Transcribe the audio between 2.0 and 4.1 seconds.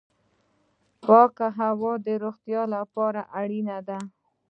د روغتیا لپاره اړینه ده